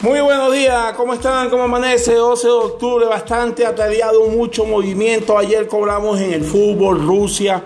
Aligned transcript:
Muy 0.00 0.20
buenos 0.20 0.52
días, 0.52 0.92
¿cómo 0.92 1.14
están? 1.14 1.50
¿Cómo 1.50 1.64
amanece? 1.64 2.14
12 2.14 2.46
de 2.46 2.52
octubre, 2.52 3.06
bastante 3.06 3.66
atareado, 3.66 4.28
mucho 4.28 4.64
movimiento. 4.64 5.36
Ayer 5.36 5.66
cobramos 5.66 6.20
en 6.20 6.32
el 6.34 6.44
fútbol 6.44 7.04
Rusia 7.04 7.60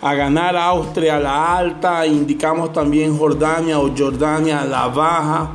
a 0.00 0.14
ganar 0.14 0.56
Austria 0.56 1.18
la 1.18 1.58
alta, 1.58 2.06
indicamos 2.06 2.72
también 2.72 3.18
Jordania 3.18 3.78
o 3.80 3.94
Jordania 3.94 4.64
la 4.64 4.88
baja, 4.88 5.50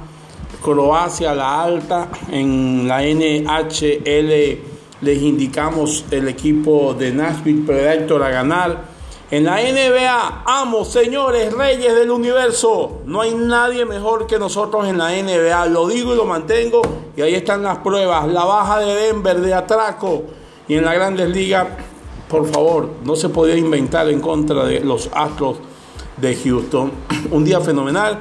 Croacia 0.62 1.34
la 1.34 1.64
alta, 1.64 2.10
en 2.30 2.88
la 2.88 3.02
NHL 3.02 4.60
les 5.02 5.20
indicamos 5.20 6.06
el 6.12 6.28
equipo 6.28 6.94
de 6.94 7.12
Nashville 7.12 7.66
Predator 7.66 8.22
a 8.22 8.30
ganar. 8.30 8.93
En 9.34 9.46
la 9.46 9.56
NBA, 9.56 10.44
amo, 10.46 10.86
señores, 10.86 11.52
reyes 11.52 11.96
del 11.96 12.12
universo. 12.12 13.02
No 13.08 13.22
hay 13.22 13.34
nadie 13.34 13.84
mejor 13.84 14.28
que 14.28 14.38
nosotros 14.38 14.88
en 14.88 15.00
la 15.00 15.10
NBA. 15.10 15.66
Lo 15.70 15.88
digo 15.88 16.14
y 16.14 16.18
lo 16.18 16.26
mantengo. 16.26 16.84
Y 17.18 17.24
ahí 17.24 17.34
están 17.34 17.64
las 17.64 17.80
pruebas. 17.80 18.28
La 18.28 18.46
baja 18.46 18.78
de 18.78 18.94
Denver 18.94 19.42
de 19.42 19.56
atraco. 19.56 20.22
Y 20.68 20.76
en 20.76 20.86
la 20.86 20.94
grandes 20.94 21.28
ligas, 21.30 21.66
por 22.30 22.48
favor, 22.48 22.88
no 23.04 23.16
se 23.16 23.30
podía 23.30 23.58
inventar 23.58 24.08
en 24.08 24.22
contra 24.22 24.66
de 24.66 24.82
los 24.82 25.10
Astros 25.12 25.58
de 26.18 26.36
Houston. 26.36 26.92
Un 27.32 27.44
día 27.44 27.60
fenomenal. 27.60 28.20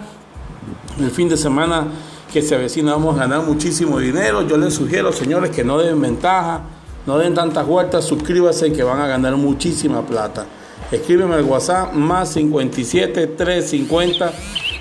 El 0.99 1.11
fin 1.11 1.29
de 1.29 1.37
semana 1.37 1.89
que 2.33 2.41
se 2.41 2.55
avecina 2.55 2.93
vamos 2.93 3.17
a 3.17 3.27
ganar 3.27 3.43
muchísimo 3.43 3.99
dinero. 3.99 4.49
Yo 4.49 4.57
les 4.57 4.73
sugiero, 4.73 5.13
señores, 5.13 5.51
que 5.51 5.63
no 5.63 5.77
den 5.77 6.01
ventaja. 6.01 6.63
No 7.05 7.19
den 7.19 7.35
tantas 7.35 7.67
vueltas. 7.67 8.03
Suscríbanse 8.03 8.73
que 8.73 8.83
van 8.83 8.99
a 8.99 9.07
ganar 9.07 9.37
muchísima 9.37 10.01
plata. 10.01 10.47
Escríbeme 10.91 11.35
al 11.35 11.45
WhatsApp 11.45 11.93
más 11.95 12.33
57 12.33 13.27
350 13.29 14.33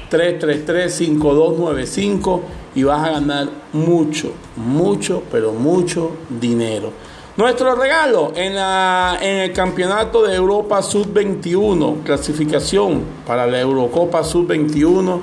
333 0.09 0.93
5295 0.93 2.41
y 2.75 2.83
vas 2.83 3.07
a 3.07 3.11
ganar 3.11 3.49
mucho, 3.73 4.33
mucho, 4.57 5.23
pero 5.31 5.53
mucho 5.53 6.11
dinero. 6.29 6.91
Nuestro 7.37 7.75
regalo 7.75 8.33
en, 8.35 8.55
la, 8.55 9.17
en 9.21 9.37
el 9.37 9.53
Campeonato 9.53 10.23
de 10.23 10.35
Europa 10.35 10.81
Sub-21, 10.81 12.03
clasificación 12.03 13.03
para 13.25 13.47
la 13.47 13.61
Eurocopa 13.61 14.21
Sub-21, 14.21 15.21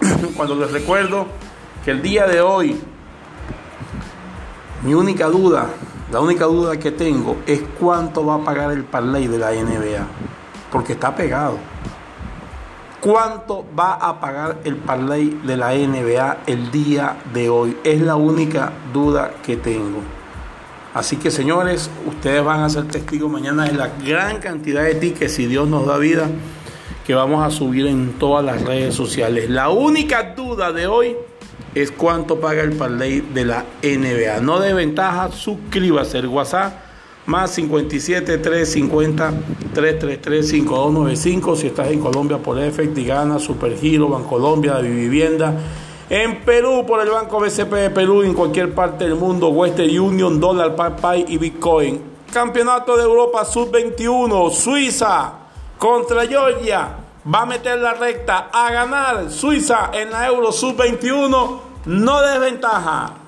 cuando 0.36 0.54
les 0.56 0.70
recuerdo 0.70 1.26
que 1.82 1.92
el 1.92 2.02
día 2.02 2.26
de 2.26 2.42
hoy, 2.42 2.78
mi 4.82 4.92
única 4.92 5.28
duda 5.28 5.70
la 6.12 6.20
única 6.20 6.44
duda 6.44 6.78
que 6.78 6.90
tengo 6.90 7.36
es 7.46 7.62
cuánto 7.78 8.26
va 8.26 8.36
a 8.36 8.44
pagar 8.44 8.70
el 8.72 8.84
parlay 8.84 9.26
de 9.26 9.38
la 9.38 9.52
NBA, 9.52 10.06
porque 10.70 10.92
está 10.92 11.14
pegado. 11.14 11.58
¿Cuánto 13.00 13.66
va 13.78 13.94
a 13.94 14.18
pagar 14.20 14.58
el 14.64 14.76
parlay 14.76 15.38
de 15.44 15.56
la 15.56 15.74
NBA 15.74 16.38
el 16.46 16.70
día 16.70 17.16
de 17.32 17.50
hoy? 17.50 17.76
Es 17.84 18.00
la 18.00 18.16
única 18.16 18.72
duda 18.92 19.32
que 19.44 19.56
tengo. 19.56 20.00
Así 20.94 21.16
que 21.16 21.30
señores, 21.30 21.90
ustedes 22.06 22.44
van 22.44 22.60
a 22.60 22.70
ser 22.70 22.86
testigos 22.86 23.30
mañana 23.30 23.64
de 23.64 23.72
la 23.72 23.90
gran 24.02 24.38
cantidad 24.38 24.84
de 24.84 24.94
tickets, 24.94 25.34
si 25.34 25.46
Dios 25.46 25.68
nos 25.68 25.86
da 25.86 25.98
vida, 25.98 26.28
que 27.06 27.14
vamos 27.14 27.44
a 27.44 27.50
subir 27.50 27.86
en 27.86 28.12
todas 28.12 28.44
las 28.44 28.62
redes 28.62 28.94
sociales. 28.94 29.50
La 29.50 29.70
única 29.70 30.34
duda 30.34 30.72
de 30.72 30.86
hoy 30.86 31.16
es 31.74 31.90
cuánto 31.90 32.40
paga 32.40 32.62
el 32.62 32.72
parlay 32.72 33.20
de 33.20 33.44
la 33.44 33.64
NBA. 33.82 34.40
No 34.40 34.60
de 34.60 34.72
ventaja, 34.72 35.30
suscríbase 35.32 36.18
el 36.18 36.28
WhatsApp 36.28 36.72
más 37.26 37.52
57 37.52 38.38
350 38.38 39.32
333 39.72 40.48
5295 40.48 41.56
si 41.56 41.66
estás 41.68 41.88
en 41.88 42.00
Colombia 42.00 42.38
por 42.38 42.58
Efect 42.58 42.96
y 42.98 43.06
Gana, 43.06 43.38
Supergiro, 43.38 44.08
Bancolombia, 44.08 44.78
Vivienda. 44.78 45.54
En 46.10 46.44
Perú 46.44 46.84
por 46.86 47.00
el 47.00 47.08
Banco 47.08 47.40
BCP 47.40 47.72
de 47.72 47.90
Perú, 47.90 48.22
en 48.22 48.34
cualquier 48.34 48.74
parte 48.74 49.04
del 49.04 49.14
mundo, 49.14 49.48
Western 49.48 49.98
Union, 49.98 50.38
Dólar, 50.38 50.76
PayPay 50.76 51.24
y 51.28 51.38
Bitcoin. 51.38 52.00
Campeonato 52.30 52.96
de 52.96 53.04
Europa 53.04 53.44
Sub-21, 53.44 54.50
Suiza 54.50 55.32
contra 55.78 56.26
Georgia 56.26 57.03
va 57.26 57.42
a 57.42 57.46
meter 57.46 57.78
la 57.78 57.94
recta 57.94 58.50
a 58.52 58.70
ganar 58.70 59.30
Suiza 59.30 59.90
en 59.92 60.10
la 60.10 60.26
Euro 60.26 60.52
Sub-21, 60.52 61.60
no 61.86 62.22
desventaja. 62.22 63.23